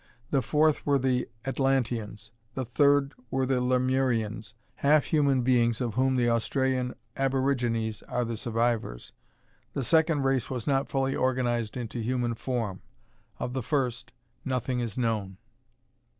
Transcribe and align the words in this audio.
The 0.31 0.41
fourth 0.41 0.83
were 0.83 0.97
the 0.97 1.29
Atlanteans. 1.45 2.31
The 2.55 2.65
third 2.65 3.13
were 3.29 3.45
the 3.45 3.61
Lemurians, 3.61 4.55
half 4.77 5.05
human 5.05 5.43
beings 5.43 5.79
of 5.79 5.93
whom 5.93 6.15
the 6.15 6.27
Australian 6.27 6.95
aborigines 7.15 8.01
are 8.07 8.25
the 8.25 8.35
survivors. 8.35 9.13
The 9.73 9.83
second 9.83 10.23
race 10.23 10.49
was 10.49 10.65
not 10.65 10.89
fully 10.89 11.15
organized 11.15 11.77
into 11.77 11.99
human 11.99 12.33
form. 12.33 12.81
Of 13.37 13.53
the 13.53 13.61
first, 13.61 14.11
nothing 14.43 14.79
is 14.79 14.97
known. 14.97 15.37